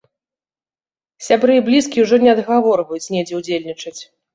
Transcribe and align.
Сябры 1.27 1.51
і 1.59 1.65
блізкія 1.69 2.01
ўжо 2.09 2.21
не 2.27 2.35
адгаворваюць 2.37 3.07
недзе 3.15 3.33
ўдзельнічаць. 3.49 4.01